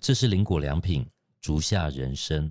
[0.00, 1.06] 这是林果良品
[1.42, 2.50] 竹下人参。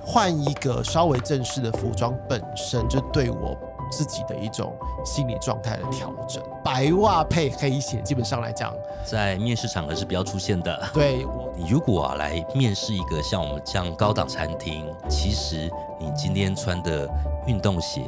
[0.00, 3.58] 换一个稍微正式的服装，本身就对我
[3.90, 4.72] 自己的一种
[5.04, 6.40] 心理状态的调整。
[6.62, 8.72] 白袜配黑鞋，基本上来讲，
[9.04, 10.88] 在面试场合是不要出现的。
[10.94, 15.68] 对我，你如果啊来面试一个像我们这样高档餐厅，其实
[15.98, 17.10] 你今天穿的
[17.48, 18.04] 运动鞋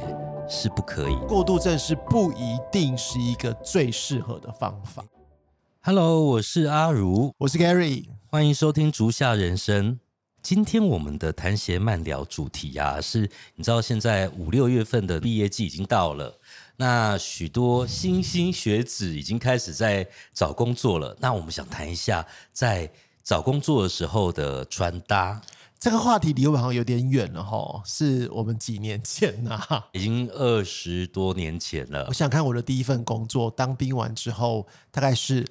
[0.48, 1.16] 是不可以。
[1.26, 5.04] 过度正式不一定是一个最适合的方法。
[5.88, 10.00] Hello，我是阿如，我是 Gary，欢迎收听竹下人生。
[10.42, 16.40] 今天我们的谈鞋慢聊主题啊，是你知道现在五六月份的毕业季已经到了，
[16.78, 20.04] 那许多新兴学子已经开始在
[20.34, 21.16] 找工作了。
[21.20, 22.90] 那我们想谈一下在
[23.22, 25.40] 找工作的时候的穿搭，
[25.78, 32.12] 这个话题离我们好像有点远了哈，是我们几年前呐、已经二十多年前了我。
[32.12, 35.46] 想看我的第一份工作，当兵完之后，大概是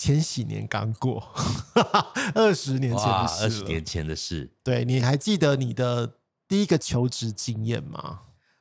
[0.00, 1.28] 千禧年刚过，
[2.32, 3.42] 二十年前，的事了。
[3.42, 4.48] 二十年前的事。
[4.62, 6.14] 对，你还记得你的
[6.46, 8.20] 第一个求职经验吗？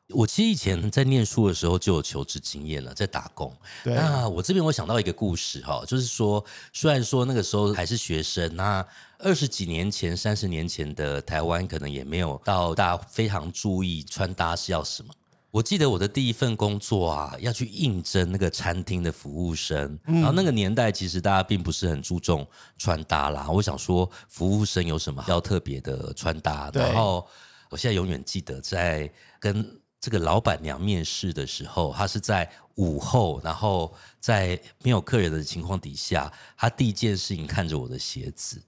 [0.09, 3.56] 我其实以前在念书的时候就有求职经验了，在打工。
[3.84, 8.83] 对，那我这边我想到一个故事哈，就是说，虽然说那个时候还是学生，那
[9.20, 15.14] 二十几年前、三十年前的台湾可能也没有到大家非常注意穿搭是要什么。
[15.58, 23.49] 我记得我的第一份工作啊，要去应征那个餐厅的服务生，然后那个年代其实大家并不是很注重穿搭啦。
[23.49, 26.69] 我想说，服务生有什么要特别的穿搭？
[26.75, 27.27] 然后
[27.72, 29.67] 我现在永远记得在跟
[29.99, 34.49] 这个老板娘面试的时候，她是在午后，然后在
[34.83, 38.61] 没有客人的情况底下，她第一件事情看着我的鞋子。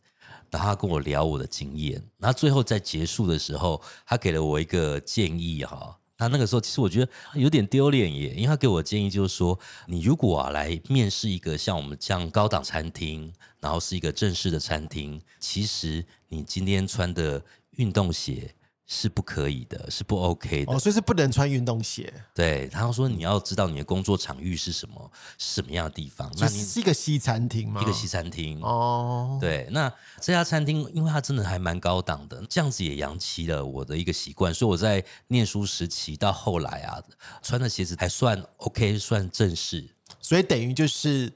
[0.50, 5.96] 然后她跟我聊我的经验，然后最后在结束的时候，她给了我一个建议哈。
[6.20, 17.42] 他那个时候其实我觉得有点丢脸耶，因为他给我建议就是说，你如果啊来面试一个像我们这样高档餐厅，然后是一个正式的餐厅，其实你今天穿的
[17.78, 18.54] 运动鞋
[18.92, 20.74] 是不可以的，是不 OK 的。
[20.74, 26.28] 哦，所以是不能穿运动鞋，对，他说你要知道你的工作场域是什么，是什么样的地方。
[26.40, 27.80] 那那你是一个西餐厅吗？
[27.84, 37.00] 一个西餐厅，哦，对，那这家餐厅因为它真的还蛮高档的，这样子也扬起了我的一个习惯，所以我在念书时期到后来啊，
[37.44, 39.88] 穿的鞋子还算 OK，算正式。
[40.20, 41.32] 所以等于就是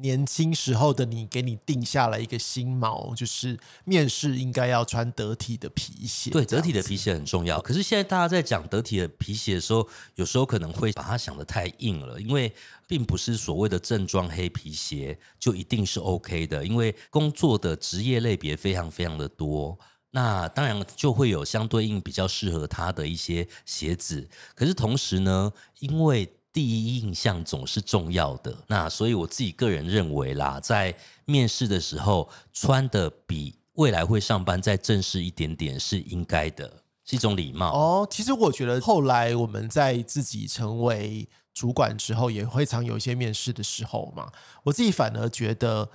[0.00, 7.60] 年轻时候的你，给你定下了一个新锚，就是面试应该要穿得体的皮鞋，对，得体的皮鞋很重要。
[7.60, 12.52] 可是现在大家在讲得体的皮鞋的时候，有时候可能会把它想得太硬了，因为
[12.86, 19.78] 并不是所谓的正装黑皮鞋就一定是 OK 的，因为工作的职业类别非常非常的多。
[20.10, 26.26] 那当然就会有相对应比较适合他的一些鞋子，可是同时呢，因为
[26.58, 30.92] 第一印象总是重要的，那所以我自己个人认为啦，在
[31.24, 37.72] 面试的时候穿的比未来会上班再正式一点点是应该的，是一种礼貌。
[37.72, 44.32] 哦，其实我觉得后来我们在自己成为主管之后，也会常有一些面试的时候嘛。
[44.64, 45.88] 我自己反而觉得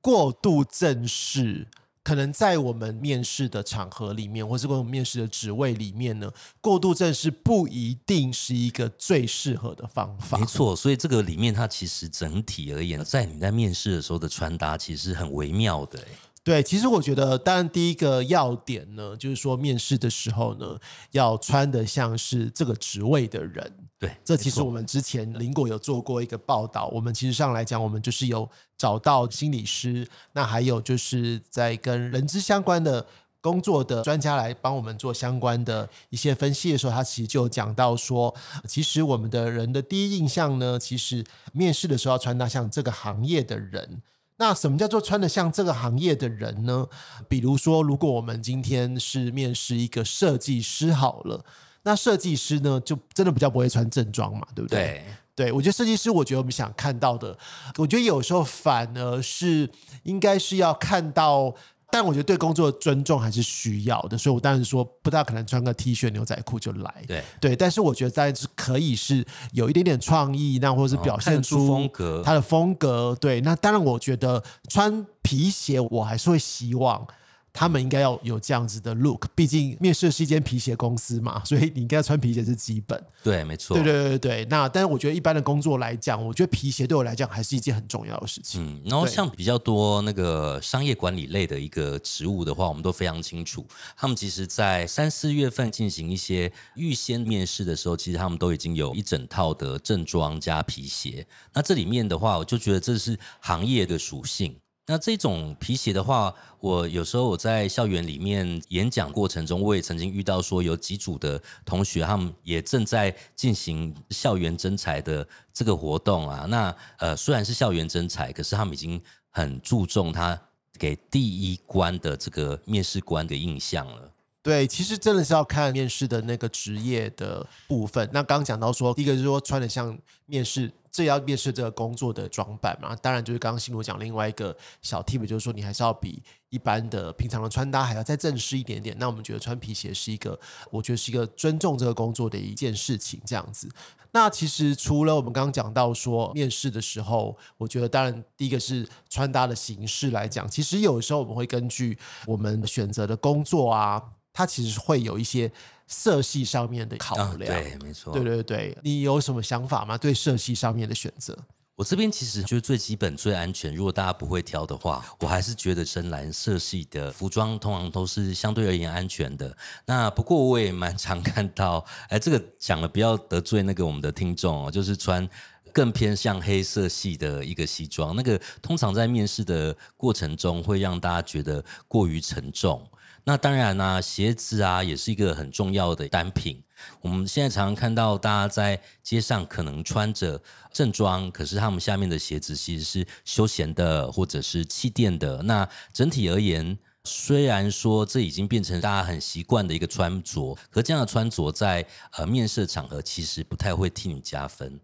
[0.00, 1.68] 过度正式，
[2.08, 10.46] 可能在我们面试的场合里面，或是我们面试的职位里面呢，过度正式不一定是一个最适合的方法没。
[10.46, 16.06] 错，所以这个里面它其实整体而言，在你在面试的时候的穿搭其实很微妙的、欸
[16.42, 20.78] 对，其实我觉得，当然第一个要点呢，就是说面试的时候呢，
[21.10, 23.70] 要穿的像是这个职位的人。
[23.98, 33.04] 对，这其实我们之前林果有做过一个报道，我们其实上来讲，我们就是有找到心理师，那还有就是在跟人资相关的
[33.40, 38.32] 工作的专家来帮我们做相关的一些分析的时候，他其实就有讲到说，
[38.68, 44.02] 其实我们的人的第一印象呢，其实面试的时候要穿搭像这个行业的人。
[44.36, 46.86] 那什么叫做穿得像这个行业的人呢？
[47.28, 51.44] 比如说，如果我们今天是面试一个设计师好了，
[51.82, 55.02] 那设计师呢，就真的比较不会穿正装嘛，对不对？
[55.34, 57.38] 对，对，我觉得设计师，我觉得我们想看到的，
[57.76, 59.70] 我觉得有时候反而是
[60.02, 61.54] 应该是要看到，
[61.90, 77.06] 但我觉得对工作的尊重还是需要的，所以我当然说不大可能穿个 T 恤牛仔裤就来，对，对，但是我觉得当然是可以是有一点点创意，那或者是表现出风格他的风格，对，那当然我觉得穿皮鞋我还是会希望。
[77.52, 83.02] 他们应该要有这样子的 look，毕竟面试是一间皮鞋公司嘛， 所以你应该穿皮鞋是基本。
[83.22, 83.74] 对，没错。
[83.76, 88.64] 对对对对，那但是我觉得一般的工作来讲，我觉得皮鞋对我来讲还是一件很重要的事情。
[88.64, 93.66] 嗯，然后像比较多那个商业管理类的一个职务的话，我们都非常清楚，
[93.96, 101.26] 他们其实在三四月份进行一些预先面试的时候，其实他们都已经有一整套的正装加皮鞋。
[101.52, 104.56] 那这里面的话，我就觉得这是行业的属性。
[104.90, 116.46] 那这种皮鞋的话，我有时候我在校园里面演讲过程中，我也曾经遇到说有几组的同学，他们也正在进行校园征才的这个活动啊。
[116.48, 118.98] 那呃，虽然是校园征才，可是他们已经
[119.28, 120.40] 很注重他
[120.78, 124.10] 给第一关的这个面试官的印象了。
[124.42, 128.08] 对，其实真的是要看面试的那个职业的部分。
[128.10, 132.96] 那刚刚讲到说，第一个是说穿的像面试，这要面试这个工作的装扮嘛。
[132.96, 138.96] 当然，就是刚刚新罗讲另外一个小 tip，就是说你还是要比一般的平常的穿搭还要再正式一点点。
[138.98, 140.36] 那我们觉得穿皮鞋是一个，
[140.72, 143.68] 我觉得是一个尊重这个工作的一件事情，这样子。
[144.10, 151.96] 那其实除了我们刚刚讲到说面试的时候，我觉得当然第一个是穿搭的形式来讲，其实有时候我们会根据
[152.26, 154.02] 我们选择的工作啊。
[154.38, 155.50] 它其实会有一些
[155.88, 159.98] 色系上面的考量，对，没错，对对对，你有什么想法吗？
[159.98, 161.36] 对色系上面的选择，
[161.74, 163.74] 我这边其实就是最基本、最安全。
[163.74, 169.56] 如果大家不会挑的话，我还是觉得深蓝色系的服装通常都是相对而言安全的。
[169.84, 175.28] 那不过我也蛮常看到，哎，这个讲了不要得罪那个我们的听众哦，就是穿
[175.72, 182.88] 更偏向黑色系的一个西装，那个通常在面试的过程中会让大家觉得过于沉重。
[183.28, 186.64] 那当然呢，鞋子啊也是一个很重要的单品。
[187.02, 190.40] 我们现在常常看到大家在街上可能穿着
[190.72, 195.42] 正装，可是他们下面的鞋子其实是休闲的或者是气垫的。
[195.42, 204.80] 那整体而言，虽然说这已经变成大家很习惯的一个穿着，可这样的穿着在呃面试场合其实不太会替你加分。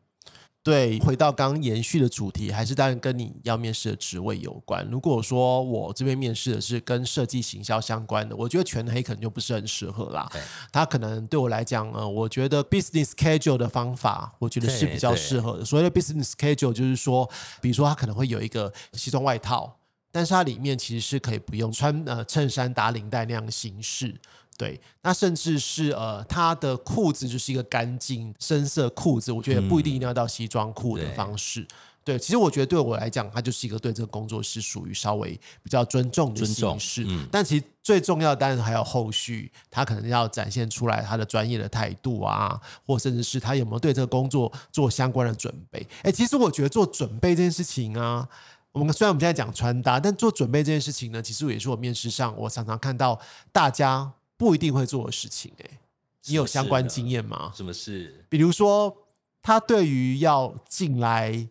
[0.64, 4.82] 对，回到刚刚延续的主题，还是当然跟你要面试的职位有关。
[4.90, 10.26] 如果说我这边面试的是跟设计行销相关的，我觉得全黑可能就不是很适合啦。
[10.72, 15.64] 他可能对我来讲呃，我觉得 business schedule 的方法，我觉得是比较适合的。
[15.66, 17.30] 所谓的 business schedule 就是说，
[17.60, 19.76] 比如说他可能会有一个西装外套，
[20.10, 24.18] 但是它里面其实是可以不用穿呃衬衫打领带那样的形式。
[24.56, 31.66] 对，那甚至是呃，他的裤子就是一个干净深色裤子，我觉得不一定一定要到西装裤的方式。
[32.04, 37.02] 对，其实我觉得对我来讲，它就是一个对这个工作是属于稍微比较尊重的形式。
[37.08, 45.84] 嗯，但其实最重要的当然还有后续，他可能要展现出来他的专业的态度啊，或甚至是他有没有对这个工作做相关的准备。
[46.02, 48.28] 哎，其实我觉得做准备这件事情啊，
[48.72, 53.18] 我们虽然我们现在讲穿搭，但做准备这件事情呢，其实也是我面试上我常常看到
[53.50, 54.12] 大家。
[54.36, 55.78] 不一定会做的事情，哎，
[56.26, 57.52] 你有相关经验吗？
[57.54, 58.24] 什么事？
[58.28, 58.96] 比如说，
[59.40, 61.48] 他对于要进来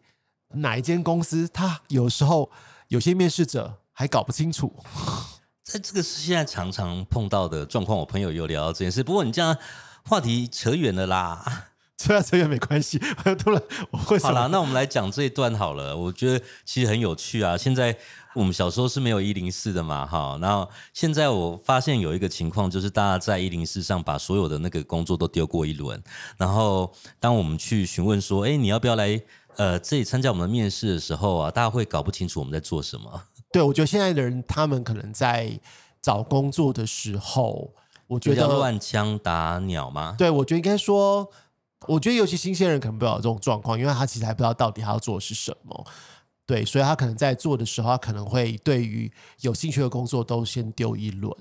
[0.56, 2.52] 哪一间公司，他有时候
[2.90, 4.74] 有些面试者还搞不清楚。
[5.64, 9.02] 在这个是现在常常碰到的状况，我朋友有聊到这件事。
[9.02, 9.58] 不过你这样
[10.04, 13.00] 话题扯远了啦，扯 远扯远没关系。
[13.40, 15.96] 突然我会好了，那我们来讲这一段好了。
[15.96, 17.58] 我觉得其实很有趣啊。
[17.58, 17.98] 现在。
[18.34, 26.02] 我们小时候是没有一零四的嘛，哈，然后现在我发现有一个情况，就是大家在一零四上把所有的那个工作都丢过一轮，
[26.38, 29.22] 然后当我们去询问说，哎，你要不要来
[29.58, 33.24] 呃这里参加我们的面试的时候啊，大家会搞不清楚我们在做什么。
[33.54, 35.60] 对，我觉得现在的人他们可能在
[36.02, 37.72] 找工作的时候，
[38.08, 40.16] 我觉得乱枪打鸟吗？
[40.18, 41.30] 对，我觉得应该说，
[41.88, 45.86] 我觉得尤其新鲜人可能不知道这种状况，因为他其实还不知道到底他要做的是什么。
[46.46, 49.12] 对，所以他可能在做的时候，他可能会对于
[49.42, 51.34] 有兴趣的工作都先丢一轮。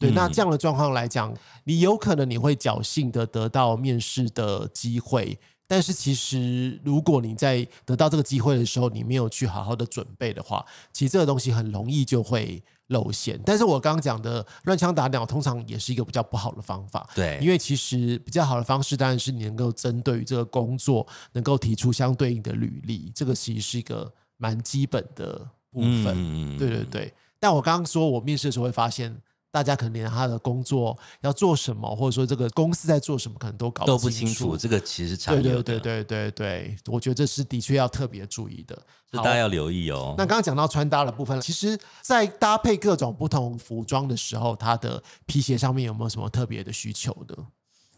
[0.00, 1.32] 对，那这样的状况来讲，
[1.64, 13.40] 你有可能你会侥幸的得到面试的机会，但是其实如果你在得到这个机会的时候，你没有去好好的准备的话，其实这个东西很容易就会露馅。
[13.44, 17.08] 但是我刚刚讲的乱枪打鸟，通常也是一个比较不好的方法。
[17.14, 23.10] 对，因为其实比较好的方式，当然是你能够针对于这个工作，能够提出相对应的履历。
[23.14, 24.12] 这个其实是一个。
[24.38, 27.14] 蛮基本的部分，对对对。
[27.38, 29.14] 但我刚刚说，我面试的时候会发现，
[29.50, 34.56] 大家可能连他的工作要做什么，或者说这个公司在做什么，可能都搞都不清楚。
[34.56, 36.76] 这个其实常有的，对对对对对。
[36.86, 38.80] 我觉得这是的确要特别注意的，
[39.12, 40.14] 大家要留意哦。
[40.18, 47.36] 那刚刚讲到穿搭的部分，其实，在搭配各种不同服装的时候，它的皮鞋上面有没有什么特别的需求的？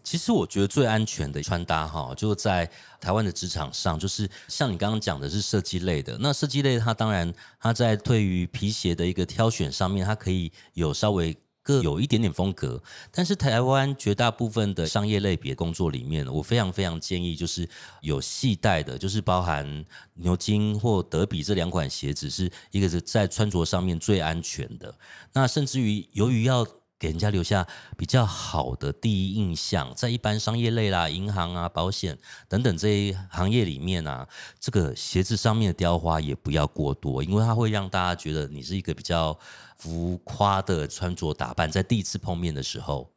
[0.03, 2.69] 其实我觉得最安全的穿搭哈，就在
[3.01, 6.17] 台湾的职场上，就是像你刚刚讲的是设计类的。
[6.21, 12.83] 那设计类它当然它在对于皮鞋的一个挑选上面，它可以有稍微各有一点点风格。
[13.13, 17.69] 但是台湾绝大部分的商业类别工作里面，我非常非常建议就是
[18.01, 24.95] 有系带的，就是包含牛津或德比这两款鞋子，是一个是在穿着上面最安全的。
[25.33, 26.67] 那甚至于由于要
[27.01, 27.67] 给人家留下
[27.97, 32.17] 比较好的第一印象，在一般商业类啦、银行啊、保险
[32.47, 34.29] 等等这一行业里面啊，
[34.61, 39.37] 这个鞋子上面的雕花也不要过多，因为它会让大家觉得你是一个比较
[39.79, 43.11] 浮夸的穿着打扮，在第一次碰面的时候。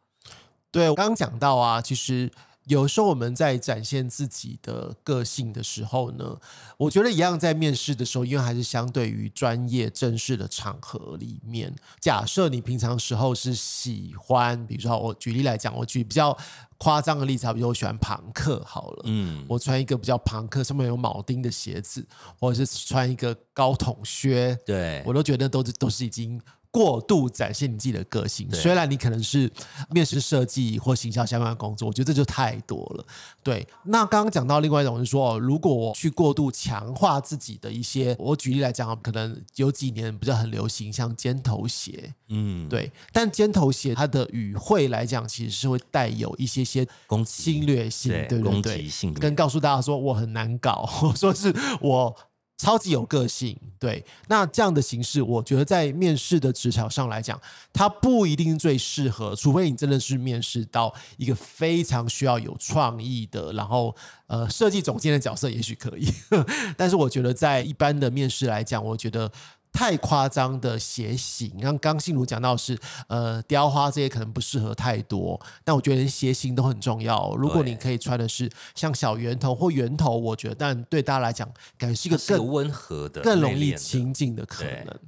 [0.71, 2.31] 对，我刚刚讲到啊，其实。
[2.65, 6.39] 有时候我们在展现自己的个性的时候呢，
[6.77, 11.75] 我觉得一样在面试的时候，因为还是相对于专业正式的场合里面。
[11.99, 16.37] 假设你平常时候是喜欢，比如说我举例来讲，我举比较
[16.77, 22.05] 夸张的例子，比如我喜欢朋克，好了，嗯，我穿一个比较朋克，上面有铆钉的鞋子，
[22.39, 26.41] 或者是穿一个高筒靴，对我都觉得都是都是已经。
[26.73, 29.49] 过度展现你自己的个性，虽然你可能是
[29.91, 33.05] 面试设计或行销相关的工作，我觉得这就太多了。
[33.43, 42.91] 对，那刚刚讲到另外一种是说，如果我去过度强化自己的一些，我举例来讲，可能有几年比较很流行，像尖头鞋，嗯，对。
[43.11, 48.89] 但尖头鞋它的语汇来讲，其实是会带有一些些攻侵略性，对对对，
[49.19, 52.15] 跟告诉大家说我很难搞， 我说是我。
[52.63, 57.37] 超级有个性，对，那这样的形式，我觉得在面试的职场上来讲，
[57.73, 63.93] 它不一定最适合，除非你真的是面试到一个非常需要有创意的，然后
[64.27, 66.07] 呃，设计总监的角色，也许可以。
[66.77, 69.29] 但是我觉得在一般的面试来讲，我觉得。
[69.73, 77.35] 太夸张的鞋型，像刚信如讲到是，呃，雕花这些可能不适合太多，但我觉得鞋型都很重要。
[77.35, 84.99] 如果你可以穿的是像小圆头或圆头，我觉得，但对大家来讲，感觉是一个更温和的、更容易亲近的可能。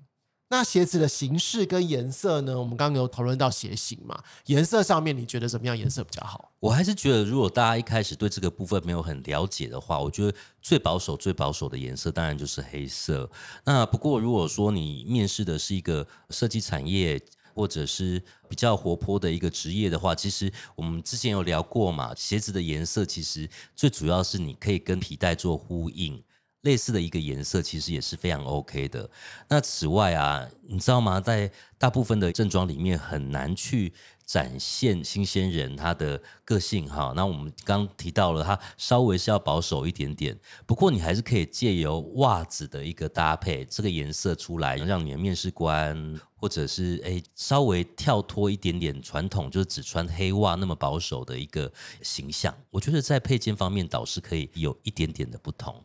[0.55, 2.57] 那鞋子的形式跟颜色呢？
[2.57, 4.23] 我们刚刚有讨论到鞋型嘛？
[4.45, 5.77] 颜色上面你觉得怎么样？
[5.77, 6.49] 颜色比较好？
[6.61, 13.29] 我还是觉得，如果大家一开始对这个部分没有很了解的话，我觉得最保守、最保守的颜色当然就是黑色。
[13.65, 17.21] 那不过，如果说你面试的是一个设计产业
[17.53, 26.23] 或者是比较活泼的一个职业的话，其实我们之前有聊过嘛，鞋子的颜色其实最主要是你可以跟皮带做呼应。
[26.65, 29.09] 类似的一个颜色其实也是非常 OK 的。
[29.47, 31.21] 那此外啊，你知道吗？
[31.21, 33.93] 在大部分的正装里面很难去
[34.25, 37.13] 展现新鲜人他的个性哈。
[37.15, 40.35] 那我们刚提到了，他稍微是要保守一点点。
[40.65, 52.51] 不过你还是可以借由袜子的一个搭配，这个颜色出来，让你的面试官或者是诶稍微跳脱一点点传统，就是只穿黑袜那么保守的一个形象。
[52.71, 55.83] 我觉得在配件方面倒是可以有一点点的不同。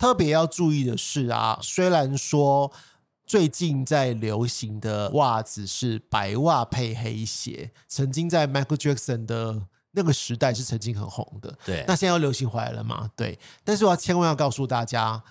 [0.00, 2.72] 特别要注意的是啊，虽然说
[3.26, 11.54] 最近在流行的袜子是白袜配黑鞋，曾经在 Michael Jackson 的那个时代是曾经很红的。
[11.66, 13.10] 对，那现在又流行回来了嘛？
[13.14, 13.38] 对。
[13.62, 15.22] 但是我要千万要告诉大家，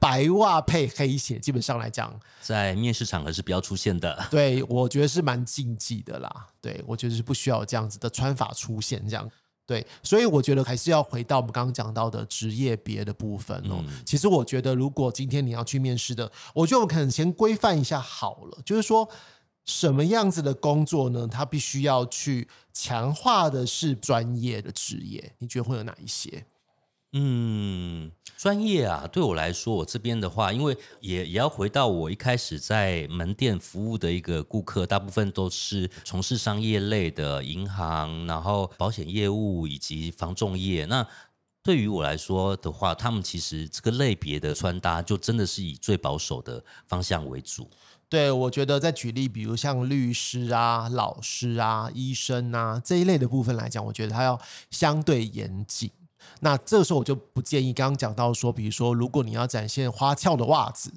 [0.00, 4.26] 白袜配黑鞋，基本上来讲，在面试场合是不要出现的。
[4.28, 6.48] 对，我觉得是蛮禁忌的啦。
[6.60, 9.30] 对，我觉得是不需要这样子的穿法出现这样。
[9.66, 13.84] 对，所以我觉得还是要回到我们刚刚讲到的职业别的部分哦。
[14.04, 19.08] 其实我觉得，如果今天你要去面试的，我觉得我们可能先规范一下好了，就是说
[19.64, 21.26] 什么样子的工作呢？
[21.26, 26.46] 它必须要去强化的是专业的职业，你觉得会有哪一些？
[27.18, 40.84] 嗯，专业啊，对我来说，我这边的话，因为也也要回到我一开始在门店服务的一个顾客，大部分都是从事商业类的银行，然后保险业务以及防重业。
[40.84, 41.06] 那
[41.62, 47.70] 对于我来说的话，他们其实这个类别的穿搭，就真的是以最保守的方向为主。
[48.10, 54.38] 对，我觉得在举例，比如像律师啊、老师啊、医生啊这一类的部分来讲，我觉得它要
[54.70, 55.90] 相对严谨。
[56.40, 60.92] 那这个时候我就不建议刚刚讲到说，比如说如果你要展现花俏的袜子，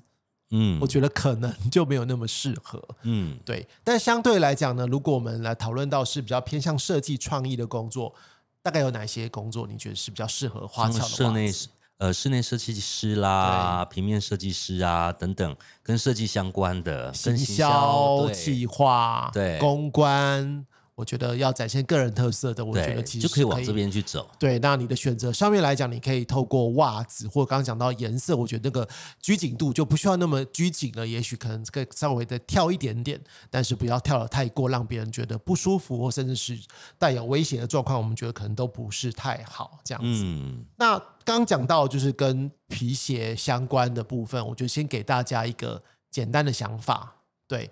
[0.51, 3.67] 嗯，我觉得可能 就没有那么适合，嗯，对。
[3.83, 8.13] 但相对来讲呢，如果我们来讨论到是比较偏向设计创意的工作，
[8.62, 11.05] 大概有哪些工作你觉得是比较适合花俏的？
[11.05, 11.51] 室内
[12.00, 20.65] 呃，室内设计师啦，平面设计师啊等等，跟设计相关的，行销、企划、对公关。
[21.00, 24.29] 我觉得要展现个人特色的，我觉得，其实就可以往是这边去走。
[24.38, 28.86] 对，那你的选择上面来讲，你可以透过袜子，或刚刚讲到颜色，我觉得那个
[29.22, 33.18] 拘谨度就不需要那么拘谨了，也许可能可以稍微的跳一点点，
[33.50, 36.60] 但是不要跳的太过，让别人觉得不舒服，或甚至是
[36.98, 40.24] 带有威胁的状况，我们觉得可能都不是太好这样子。
[40.25, 47.15] 嗯，那刚刚讲到就是跟皮鞋相关的部分，我就先给大家一个简单的想法。
[47.48, 47.68] 对，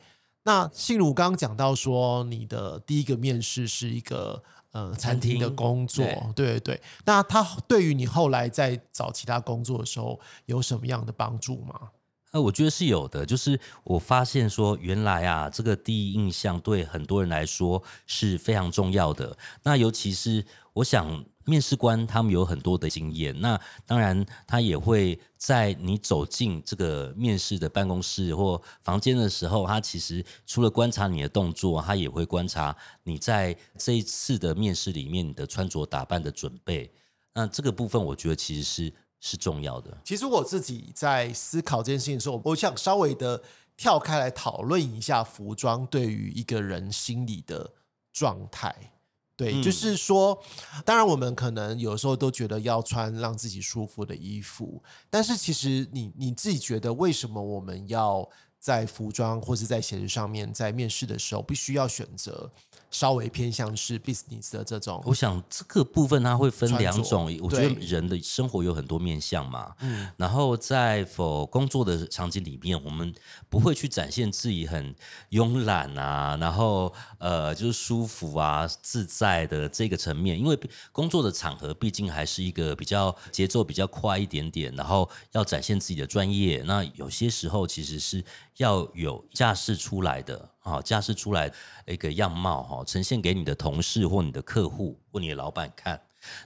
[0.47, 6.81] 那信如刚刚讲到说，你的第一个面试是一个呃餐厅的工作，对对对对。
[7.03, 11.89] 那他对于你后来在找其他工作的时候有什么样的帮助吗？
[12.31, 19.37] 呃，我觉得是有的，就是我发现说，原来啊，这个第一印象对很多人来说是非常重要的。
[19.63, 36.91] 那尤其是我想，面试官他们有很多的经验，那当然他也会在你走进这个面试的办公室或房间的时候，他其实除了观察你的动作，他也会观察你在这一次的面试里面你的穿着打扮的准备。
[37.33, 39.97] 那这个部分，我觉得其实是是重要的。
[40.03, 43.41] 其实我自己在思考这件事情的时候，我想稍微的
[43.75, 47.73] 跳开来讨论一下服装对于一个人心理的
[48.11, 48.93] 状态。
[49.35, 50.43] 对，嗯就是说，
[50.83, 54.81] 当然我们可能有时候都觉得要穿让自己舒服的衣服，
[55.11, 58.27] 但是其实你你自己觉得，为什么我们要
[58.59, 62.51] 在服装或是在鞋子上面，在面试的时候必须要选择
[62.89, 73.13] 稍微偏向是 business 的这种我想这个部分它会分两种，我觉得人的生活有很多面向嘛，嗯然后在否工作的场景里面，我们
[73.49, 74.95] 不会去展现自己很
[75.31, 80.57] 慵懒啊，然后呃就是舒服啊、自在的这个层面，因为
[80.91, 88.23] 工作的场合毕竟还是一个比较节奏比较快一点点，然后要展现自己的专业，那有些时候其实是
[88.57, 90.49] 要有架势出来的。
[90.67, 91.51] 好，架势出来
[91.85, 95.99] 一个样貌哈，呈现给你的同事或你的客户或你的老板看。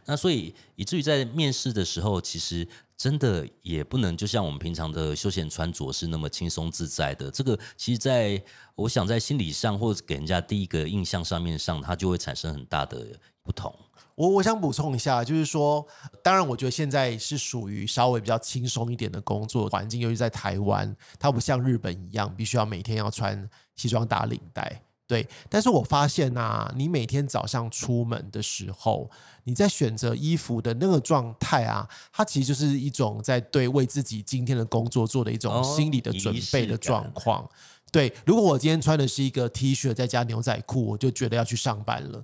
[0.05, 7.31] 那所以以至于在面试的时候，其实真的也不能就像我们平常的休闲穿着是那么轻松自在的。
[7.31, 8.41] 这个其实在
[8.75, 13.73] 我想在心理上或者给人家第一个印象上面上，它就会产生很大的不同。
[14.15, 15.87] 我我想补充一下，就是说，
[16.21, 23.49] 当然，我觉得现在是属于稍微比较轻松一点的工作环境，尤其在台湾，它不像日本一样，必须要每天要穿
[23.81, 24.83] 西装打领带。
[25.07, 29.09] 对，但是我发现啊，你每天早上出门的时候，
[29.43, 37.49] 你在选择衣服的那个状态啊，它其实就是一种在对为自己今天的工作做的一种哦心理的准备的状况。
[37.91, 42.23] 对，如果我今天穿的是一个 T 恤再加牛仔裤，我就觉得要去上班了。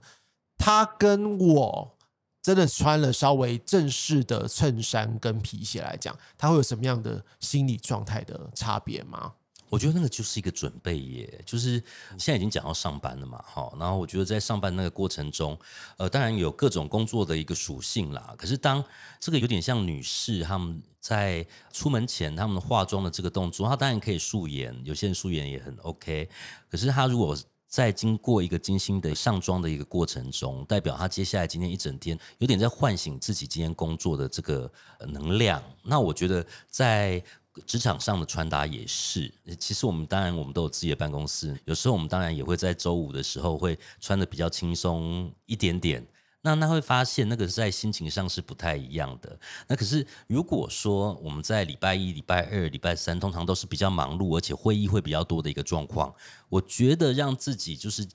[0.58, 1.98] 他跟我
[2.42, 9.34] 真的穿了稍微正式的衬衫跟皮鞋来讲，他会有什么样的心理状态的差别吗？
[9.70, 11.72] 我觉得那个就是一个准备耶，就是
[12.18, 15.58] 现在已经讲到上班了嘛，哈，然后我觉得在上班那个过程中，
[15.98, 18.84] 呃，当然有各种工作的一个属性啦，可是当
[19.20, 26.30] 这个有点像女士她们在出门前她们化妆的这个动作，她当然可以素颜，有些人素颜也很 OK，
[26.70, 34.72] 可是她如果在经过一个精心的上妆的一个过程中，代表她接下来今天一整天有点在唤醒自己今天工作的这个
[35.10, 35.62] 能量。
[35.84, 37.22] 那我觉得在
[37.65, 46.05] 职场上的穿搭也是，其实我们当然我们都有自己的办公室，有时候我们当然也会在周五的时候会穿的比较轻松一点点。
[46.41, 49.37] 那那会发现那个在心情上是不太一样的。
[49.67, 56.13] 那可是如果说我们在礼拜一、礼拜二、礼拜三，通常都是比较忙碌，而且会议会比较多的一个状况，
[56.48, 58.07] 我觉得让自己就是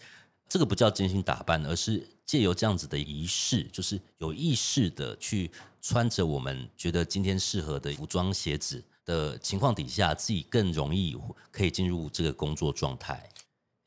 [0.49, 5.51] 这个不叫精心打扮，而是借由这样子的仪式，就是有意识的去
[5.83, 11.17] 穿着我们觉得今天适合的服装、鞋子的情况底下，自己更容易
[11.51, 13.29] 可以进入这个工作状态。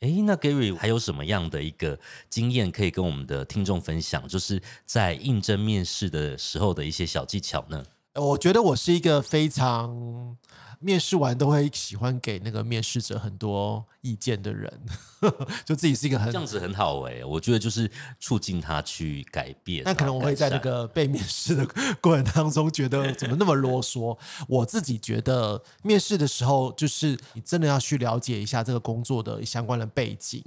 [0.02, 2.00] 诶，那 Gary 还有什么样的一个
[2.30, 4.28] 经验可以跟我们的听众分享？
[4.28, 7.84] 就是在应征面试的时候的一些小技巧呢？
[8.16, 10.38] 我觉得我是一个非常
[10.80, 14.72] 面试完都会喜欢给那个面试者很多意见的人，
[15.66, 19.84] 就自己是一个很这样子很好诶、我觉得就是促进他去改变。
[19.84, 21.66] 那可能我会在那个被面试的
[22.02, 24.18] 过程当中，觉得怎么那么啰嗦。
[24.48, 30.44] 我自己觉得面试的时候，就是你真的要去了解一下这个工作的相关的背景。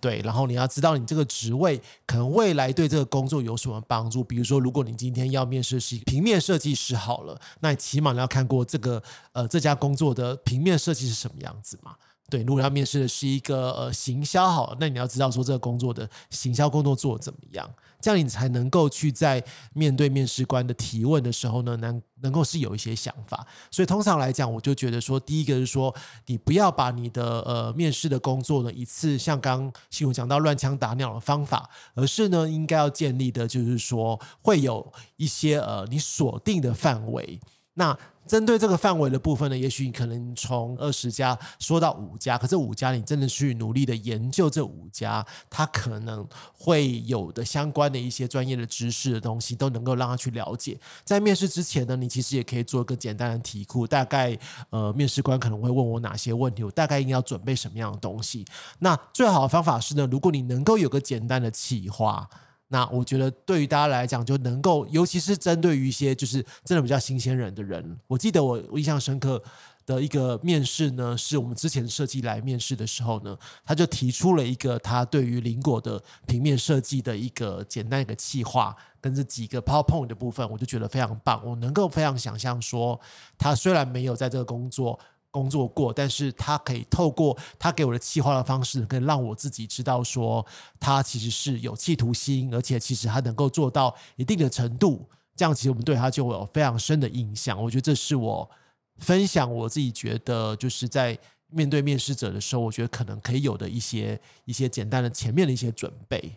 [0.00, 4.22] 对，然后你要知道你这个职位可能未来对这个工作有什么帮助。
[4.24, 11.96] 比如说，如果你今天要面试是一个平面设计师好了，那起码你要看过这个呃这家工作的平面设计是什么样子嘛？
[12.30, 17.66] 对，如果要面试的是一个呃行销好，那你要知道说这个工作的行销工作做怎么样，
[18.02, 23.46] 这样你才能够去在面对面试官的提问的时候呢，能能够是有一些想法。
[23.70, 25.94] 所以通常来讲，我就觉得说，第一个是说，
[26.26, 37.40] 你不要把你的呃面试的工作呢一次像刚新闻讲到乱枪打鸟的方法，而是呢应该要建立的就是说会有一些呃你锁定的范围。
[37.78, 50.78] 那针对这个范围的部分呢，也许你可能从二十家说到五家，可这五家你真的去努力的研究这五家，它可能会有的相关的一些专业的知识的东西，都能够让他去了解。
[51.04, 54.36] 在面试之前呢，你其实也可以做一个简单的题库，大概
[54.70, 58.44] 呃面试官可能会问我哪些问题，我大概应该要准备什么样的东西。
[58.80, 62.28] 那最好的方法是呢，如果你能够有个简单的企划。
[62.68, 69.42] 那我觉得对于大家来讲，就能够，尤其是针对于一些就是真的比较新鲜人的人，我记得我印象深刻
[69.86, 83.00] 的一个面试呢，是我们之前设计来面试的时候呢，他就提出了一个他对于苹果的平面设计的一个简单一个企划，跟这几个 PowerPoint 的部分，我就觉得非常棒，我能够非常想象说，
[83.38, 85.00] 他虽然没有在这个工作。
[85.30, 90.44] 工作过，但是他可以透过他给我的企划的方式，可以让我自己知道说
[90.80, 95.06] 他其实是有企图心，而且其实他能够做到一定的程度。
[95.36, 97.62] 这样其实我们对他就会有非常深的印象。
[97.62, 98.50] 我觉得这是我
[98.96, 101.16] 分享我自己觉得就是在
[101.50, 106.32] 面对面试者的时候，我觉得可能可以有的一些一些简单的前面的一些准备。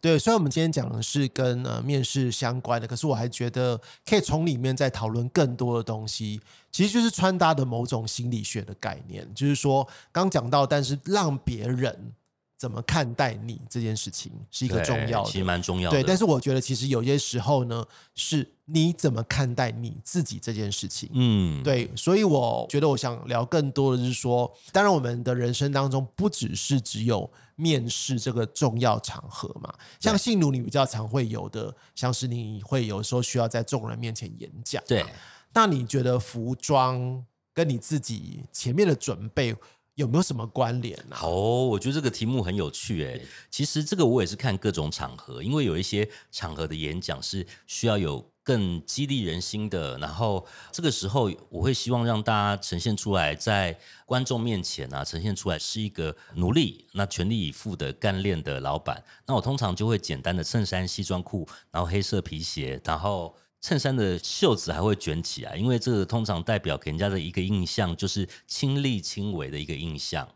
[0.00, 6.40] 对，虽然我们今天讲的是跟呃面试相关的，可是我还觉得可以从里面再讨论更多的东西。
[6.72, 12.14] 其实就是穿搭的某种心理学的概念，就是说刚讲到，但是让别人
[12.60, 15.96] 怎么看待你这件事情是一个重要的，其实蛮重要的。
[15.96, 17.82] 对，但是我觉得其实有些时候呢，
[18.14, 21.08] 是你怎么看待你自己这件事情。
[21.14, 27.30] 嗯，对，所以我觉得我想聊更多的是说，当然我们的人生当中不只是只有。
[27.56, 29.70] 面试这个重要场合嘛，
[30.00, 34.82] 像信奴你比较常会有的，像是你会有时候需要在众人面前演讲。
[34.86, 35.04] 对，
[35.52, 39.54] 那你觉得服装跟你自己前面的准备
[40.00, 41.14] 有没有什么关联呢？
[41.14, 43.20] 好，我觉得这个题目很有趣诶。
[43.50, 48.30] 其实这个我也是看各种场合，因为有一些场合的演讲是需要有。
[48.42, 59.04] 更激励人心的，然后这个时候我会希望让大家呈现出来，在观众面前啊，呈现出来是一个努力、那全力以赴的干练的老板。
[59.26, 70.28] 那我通常就会简单的衬衫、西装裤，然后黑色皮鞋，然后衬衫的袖子还会卷起来，因为这个通常代表给人家的一个印象就是亲力亲为的一个印象。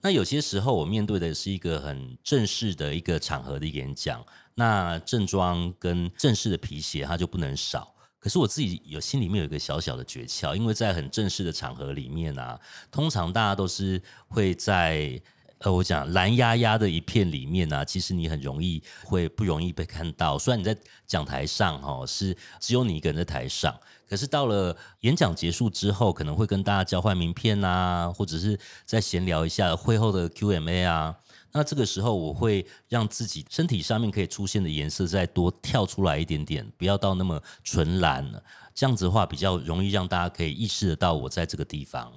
[0.00, 4.24] 那有些时候我面对的是一个很正式的一个场合的演讲。
[4.54, 7.94] 那正装跟正式的皮鞋，它就不能少。
[8.18, 15.20] 可是我自己有心里面有一个小小的诀窍，因为在很正式的场合里面啊，通常大家都是会在
[15.62, 20.36] 呃，我讲蓝压压的一片里面啊，其实你很容易会不容易被看到。
[20.36, 23.72] 虽然你在讲台上哈，是只有你一个人在台上，
[24.08, 31.14] 可是到了演讲结束之后，可能会跟大家交换名片啊，或者是再闲聊一下会后的 Q&A 啊。
[31.52, 38.26] 那这个时候，我会让自己身体上面可以出现的颜色再多跳出来一点点，不要到那么纯蓝。
[38.74, 42.10] 这样子的话，比较容易让大家可以意识得到我在这个地方。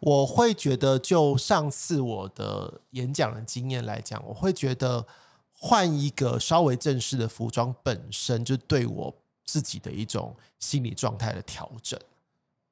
[0.00, 5.06] 我会觉得，就上次我的演讲的经验来讲，我会觉得
[5.52, 11.98] 换一个稍微正式的服装本身就对我自己的一种心理状态的调整。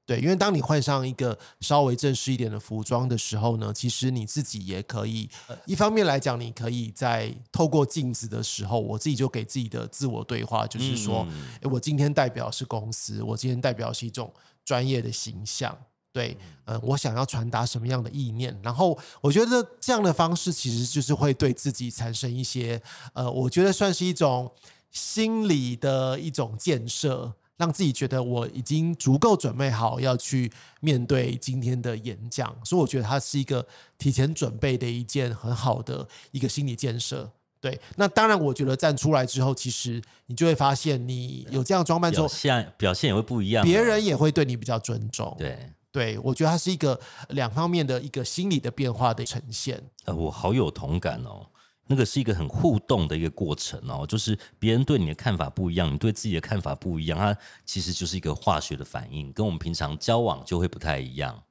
[0.06, 5.28] 对，因为当你换上一个稍微正式一点的服装的时候呢，其实你自己也可以，
[5.66, 11.26] 一方面来讲，你可以在透过镜子的时候，我自己就给自己的自我对话，就是说，
[11.60, 14.32] 诶，我今天代表是公司，我今天代表是一种
[14.64, 15.76] 专业的形象，
[16.18, 24.50] 对，嗯，我想要传达什么样的意念，然后我觉得这样的方式其实就是会对自己产生一些，呃，我觉得算是一种
[24.90, 27.34] 心理的一种建设。
[27.58, 30.48] 让自己觉得我已经足够准备好要去
[30.80, 33.66] 面对今天的演讲，所以我觉得它是一个
[33.98, 37.28] 提前准备的一件很好的一个心理建设。
[37.60, 45.34] 对，那当然，我觉得站出来之后，其实你就会发现，你有这样装扮之后，表现表现也会不一样，别人也会对你比较尊重。
[45.36, 45.58] 对，
[45.98, 46.98] 对我觉得它是一个
[47.30, 49.82] 两方面的一个心理的变化的呈现。
[50.04, 51.44] 呃，我好有同感哦。
[51.88, 61.42] 那个是一个很互动的一个过程哦，就是别人对你的看法不一样，你对自己的看法不一样，它其实就是一个化学的反应，跟我们平常交往就会不太一样。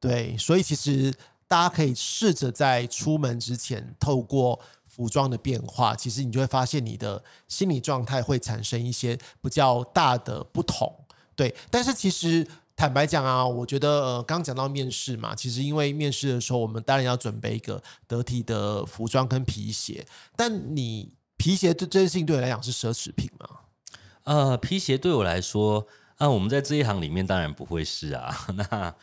[0.00, 1.12] 对，所以其实
[1.46, 11.04] 大家可以试着在出门之前，透过服装的变化，其实你就会发现你的心理状态会产生一些比较大的不同。
[11.34, 12.46] 对，但是其实
[12.78, 20.06] 坦白讲啊，我觉得呃，刚讲到面试嘛，其实因为面试的时候，我们当然要准备一个得体的服装跟皮鞋。
[20.36, 23.48] 但你皮鞋对这件事情对你来讲是奢侈品吗？
[24.22, 25.88] 呃，皮鞋对我来说，
[26.18, 28.46] 啊，我们在这一行里面当然不会是啊。
[28.54, 28.94] 那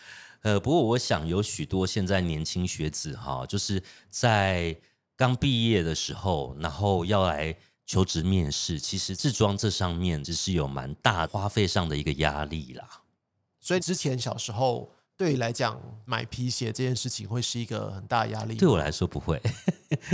[0.43, 4.73] 呃，不过我想有许多现在年轻学子哈，就是在
[5.17, 7.53] 刚毕业的时候，然后要来
[7.85, 13.01] 求职面试，其实制装这上面只是有蛮大花费上的一个压力啦。
[13.65, 18.53] 所以之前小时候对你来讲买皮鞋这件事情会是一个很大的压力。
[18.53, 19.41] 对我来说不会，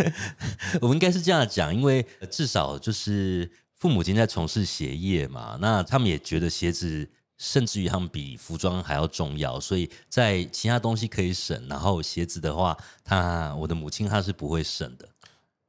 [0.80, 15.10] 我们应该是这样讲，因为至少就是父母亲在从事鞋业嘛，那他们也觉得鞋子甚至于他们比服装还要重要，所以在其他东西可以省，然后鞋子的话，他我的母亲她是不会省的。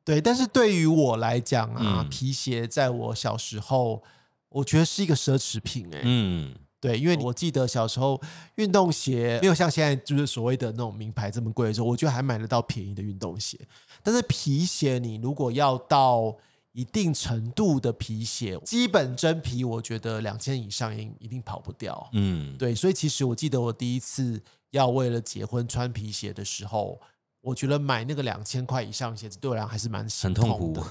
[0.04, 4.04] 对，但是对于我来讲啊，嗯皮鞋在我小时候，
[4.50, 8.20] 我觉得是一个奢侈品哎、嗯，对，因为我记得小时候
[8.56, 13.56] 运动鞋没有像现在就是所谓的那种名牌这么贵的时候，我觉得还买得到便宜的运动鞋。
[14.02, 16.36] 但是皮鞋，你如果要到
[16.72, 22.10] 一定程度的皮鞋，基本真皮，我觉得两千以上一一定跑不掉。
[22.14, 24.42] 嗯，对，所以其实我记得我第一次
[24.72, 27.00] 要为了结婚穿皮鞋的时候，
[27.42, 30.82] 我觉得买那个两千块以上的鞋子对我来讲还是蛮心很痛苦的，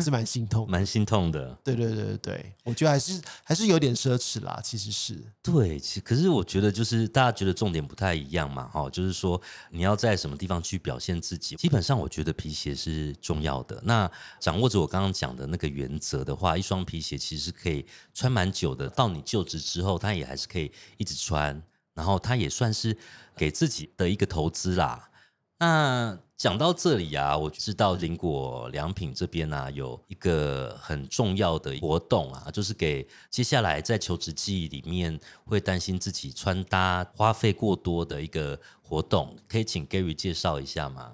[0.00, 0.68] 是蛮心痛。
[0.68, 1.56] 蛮心痛的。
[1.62, 5.16] 对对对对对，我觉得还是还是有点奢侈啦，其实是。
[5.42, 11.54] 对，其可是我觉得就是大家觉得重点不太一样嘛，哈，就是说你要在什么地方去表现自己。
[11.56, 13.80] 基本上，我觉得皮鞋是重要的。
[13.84, 18.88] 那掌握着我刚刚讲的那个原则的话，一双皮鞋其实可以穿蛮久的。
[18.88, 21.62] 到你就职之后，它也还是可以一直穿，
[21.94, 22.96] 然后它也算是
[23.36, 25.10] 给自己的一个投资啦。
[25.58, 41.12] 那讲到这里啊，我知道林果良品这边啊有一个很重要的活动啊，就是给接下来在求职季里面会担心自己穿搭花费过多的一个活动，可以请 Gary 介绍一下吗？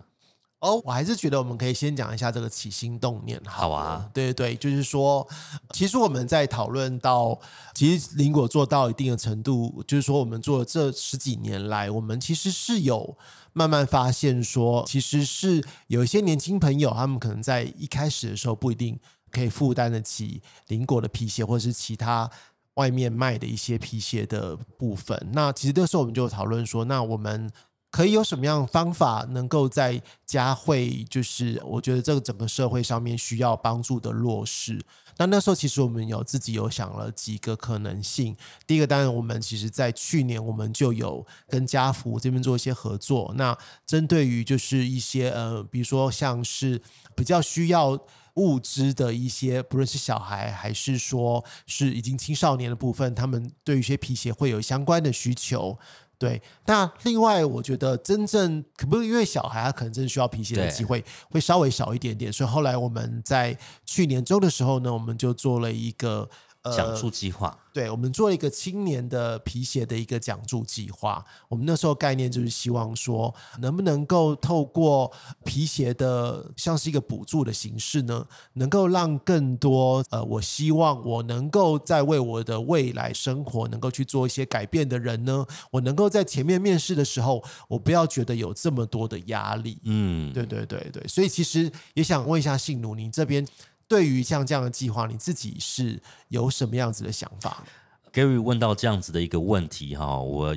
[0.59, 3.69] 哦，我还是觉得我们可以先讲一下这个起心动念好。
[3.69, 5.27] 好啊对对对，就是说，
[5.71, 7.39] 其实我们在讨论到，
[7.75, 13.17] 其实林果做到一定的程度，就是说，我们做了这十几年来，我们其实是有
[13.53, 18.99] 慢慢发现说，其实是有一些年轻朋友，他们可能在一开始的时候不一定
[19.31, 22.31] 可以负担得起邻国的皮鞋，或者是其他。
[22.77, 27.51] 外面卖的一些皮鞋的部分，那其实这时候我们就讨论说，那我们
[27.93, 34.81] 可以有什么样的方法能够在加会，就是我觉得这个整个社会上面需要帮助的弱势。
[35.19, 38.35] 那那时候其实我们有自己有想了几个可能性。
[38.67, 43.31] 第一个当然，我们其实在去年我们就有跟家福这边做一些合作。
[43.37, 46.81] 那针对于就是一些呃，比如说像是
[47.15, 48.01] 比较需要。
[48.37, 55.79] 物资的一些，不论是小孩还是说是已经青少年的部分，他们对一些皮鞋会有相关的需求。
[56.23, 66.31] 对，那另外我觉得真正可不是因为小孩他可能真的需要皮鞋的机会会稍微少一点点，所以后来我们在去年中的时候呢，我们就做了一个
[66.63, 71.25] 呃奖助计划，对，我们做了一个青年的皮鞋的一个奖助计划。
[71.49, 75.13] 我们那时候概念就是希望说，能不能够透过
[75.45, 89.79] 皮鞋的像是一个补助的形式呢，能够让更多呃，我希望我能够在为我的未来生活能够去做一些改变的人呢，我能够在前面面试的时候，我不要觉得有这么多的压力。
[89.85, 93.45] 嗯，对对对对，所以其实也想问一下信奴，你这边
[93.93, 97.63] 对于像这样的计划，你自己是有什么样子的想法
[98.11, 100.57] ？Gary 问到这样子的一个问题哈，我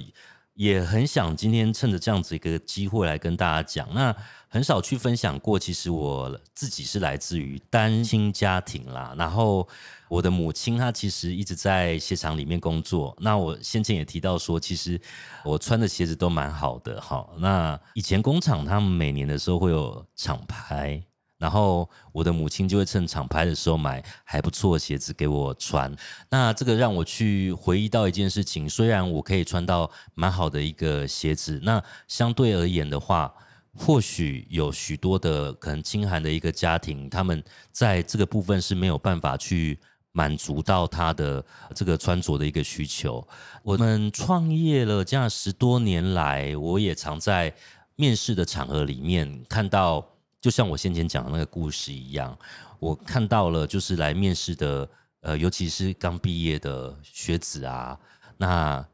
[0.54, 3.94] 也很想今天趁着这样子一个机会来跟大家讲。
[3.94, 4.16] 那
[4.48, 9.68] 很少去分享过，其实我自己是来自于单亲家庭啦，然后
[10.08, 13.14] 我的母亲她其实一直在鞋厂里面工作。
[13.20, 14.98] 那我先前也提到说，其实
[15.44, 17.28] 我穿的鞋子都蛮好的哈。
[17.40, 21.04] 那以前工厂他们每年的时候会有厂牌。
[21.38, 25.94] 然后我的母亲就会趁厂牌的时候买还不错的鞋子给我穿，
[26.30, 33.34] 那这个让我去回忆到一件事情，虽然我可以穿到蛮好的一个鞋子，那相对而言的话，
[33.74, 39.78] 或许有许多的可能清寒的一个家庭，他们在这个部分是没有办法去
[40.14, 41.44] 满足到他的
[41.76, 43.28] 这个穿着的一个需求。
[43.62, 47.54] 我们创业了这样十多年来，我也常在
[47.98, 50.15] 面试的场合里面看到。
[50.46, 52.38] 就像我先前讲的那个故事一样，
[52.78, 54.88] 我看到了，就是来面试的，
[55.22, 58.00] 呃，尤其是刚毕业的学子啊，
[58.38, 58.88] 那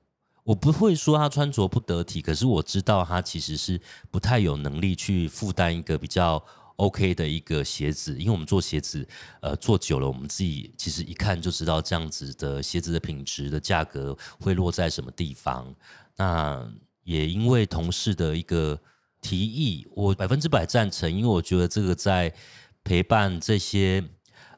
[0.46, 3.78] 我不会说他穿着不得体，可是我知道他其实是
[4.10, 6.42] 不太有能力去负担一个比较
[6.78, 9.06] OK 的一个鞋子，因为我们做鞋子，
[9.42, 15.76] 呃，做久了，我们自己其实一看就知道这样子的鞋子的品质的价格会落在什么地方。
[16.16, 16.66] 那
[17.04, 18.80] 也因为同事的一个
[19.22, 22.34] 提议，我百分之百赞成，因为我觉得这个在
[22.84, 24.04] 陪伴这些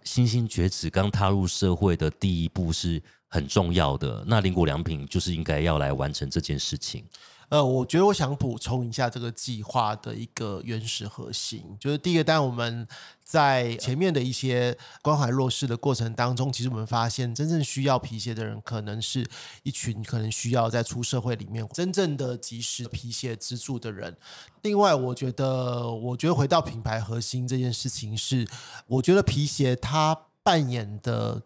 [0.04, 4.24] 新兴学子、刚踏入社会的第一步是很重要的。
[4.26, 7.06] 那林果良品就是应该要来完成这件事情。
[7.54, 12.88] 呃，我觉得我想补充一下这个计划的一个原始核心，就是第一个，当我们
[13.24, 19.24] 在前面的一些关怀弱势的过程当中，其实我们发现真正需要皮鞋的人，可能是
[19.62, 24.18] 一群可能需要在出社会里面真正的及时皮鞋资助的人。
[24.64, 28.48] 另外，我觉得，我觉得回到品牌核心这件事情是，
[28.88, 31.44] 我觉得皮鞋它扮演的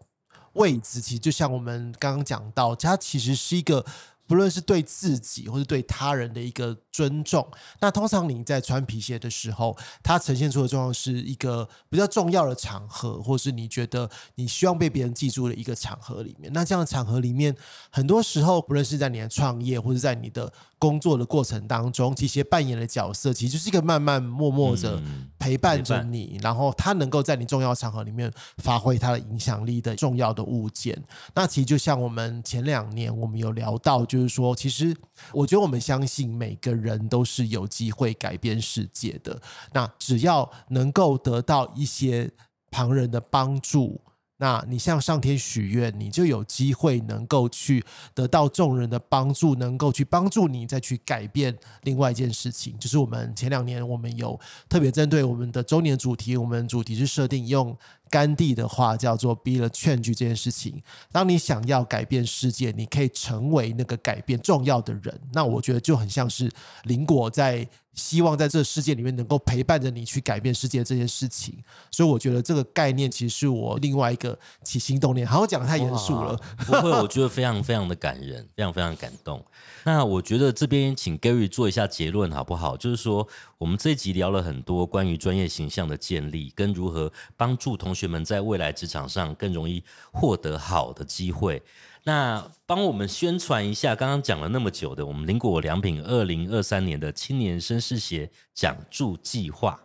[0.53, 3.85] 位置，其实就像我们刚刚讲到，它其实是一个。
[4.27, 7.47] 不论是对自己或是对他人的一个尊重，
[7.79, 16.51] 那通常你在穿皮鞋的时候，它呈现出的状况是一个比较重要的场合，或是你觉得你希望被别人记住的一个场合里面。
[16.53, 17.55] 那这样的场合里面，
[17.89, 25.01] 很多时候不论是在你的创业，或是在你的工作的过程当中，其实扮演的角色，其实就是一个慢慢默默着
[25.37, 30.97] 陪伴着你，然后他能够在你重要场合里面发挥他的影响力的重要的物件。
[31.35, 34.05] 那其实就像我们前两年我们有聊到。
[34.05, 34.95] 就是说，其实
[35.33, 39.41] 我觉得我们相信每个人都是有机会改变世界的。
[39.73, 42.31] 那只要能够得到一些
[42.71, 43.99] 旁人的帮助。
[44.37, 52.77] 那你向上天许愿，你就有机会能够去得到众人的帮助，能够去帮助你再去改变另外一件事情。
[52.77, 57.75] 就是我们前两年我们有特别针对我们的周年主题，我们主题是设定用
[58.09, 60.81] 甘地的话叫做 “be the change” 这件事情。
[61.11, 65.19] 当你想要改变世界，你可以成为那个改变重要的人。
[65.33, 66.51] 那我觉得就很像是
[66.83, 67.67] 林果在。
[67.93, 71.55] 希望在这个世界里面能够陪伴着你去改变世界这件事情，
[71.89, 75.25] 所以我觉得这个概念其实是我另外一个起心动念。
[75.25, 79.43] 好像讲的太严肃了， 不会，我觉得非常非常的感人，非常非常感动。
[79.83, 82.77] 那我觉得这边请 Gary 做一下结论好不好？
[82.77, 91.63] 就是说，我们这一集聊了很多关于专业形象的建立，跟如何帮助同学们在未来职场上更容易获得好的机会。
[92.03, 99.81] 那帮我们宣传一下，刚刚讲了那么久的我们林果良品二零二三年的青年绅士鞋讲助计划。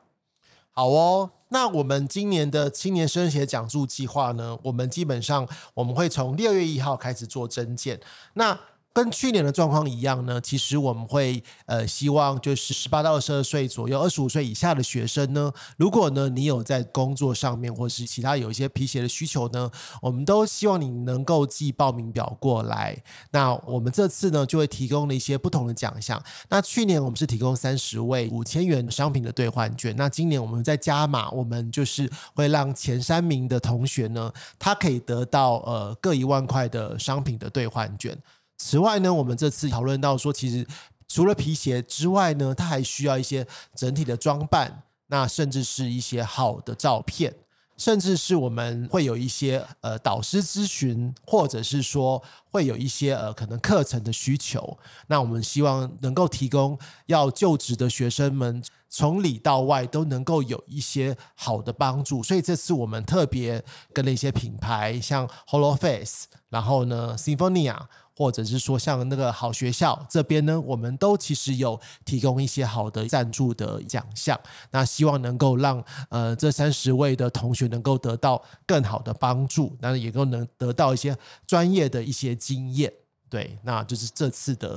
[0.71, 8.01] 好哦，那我们今年的青年绅士鞋讲助计划呢，我们基本上我们会从六月一号开始做增建。
[8.35, 8.59] 那
[8.95, 19.71] 跟去年的状况一样呢，其实我们会呃希望就是十八到二十二岁左右、二十五岁以下的学生呢，如果呢你有在工作上面或是其他有一些皮鞋的需求呢，
[20.03, 23.03] 我们都希望你能够寄报名表过来。
[23.31, 26.23] 那我们这次呢就会提供了一些不同的奖项。
[26.51, 38.17] 那去年我们是提供三十位五千元商品的兑换券，那今年我们在加码，我们就是会让前三名的同学呢，他可以得到呃各一万块的商品的兑换券。
[38.65, 40.65] 此外呢，我们这次讨论到说，其实
[41.09, 43.45] 除了皮鞋之外呢，它还需要一些
[43.75, 47.35] 整体的装扮，那甚至是一些好的照片，
[47.77, 52.23] 甚至是我们会有一些呃导师咨询，或者是说
[52.53, 54.79] 会有一些呃可能课程的需求。
[55.09, 62.23] 那我们希望能够提供要就职的学生们从里到外都能够有一些好的帮助。
[62.23, 67.77] 所以这次我们特别跟了一些品牌，像 Holo Face，然后呢 Symphonia。
[68.15, 74.39] 或者是说像那个好学校这边呢，我们都其实有提供一些好的赞助的奖项，
[74.71, 82.93] 那希望能够让呃这三十位的同学能够得到更好的帮助，那也都能得到一些专业的一些经验。
[83.29, 84.71] 对，那就是这次的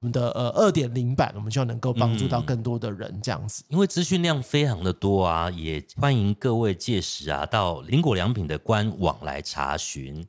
[0.00, 3.62] 我们的呃二点零版，我们希望能够帮助到更多的人这样子。
[3.68, 10.26] 因为资讯量非常的多啊，也欢迎各位届时啊到林果良品的官网来查询。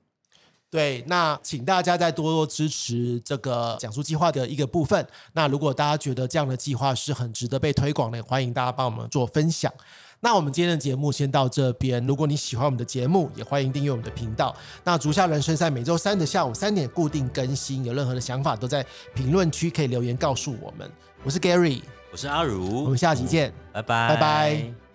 [0.72, 5.04] 对，那请大家再多多支持这个讲述计划的一个部分。
[5.34, 9.74] 那如果大家觉得这样的计划是很值得被推广的，欢迎大家帮我们做分享。
[10.20, 12.06] 那我们今天的节目先到这边。
[12.06, 14.56] 如果你喜欢我们的节目，也欢迎订阅我们的频道。
[14.84, 20.92] 那足下人生在每周三的下午三点固定更新，有任何的想法都在评论区可以留言告诉我们。
[21.24, 24.89] 我是 Gary，我是阿如，我们下期见，拜拜，拜拜。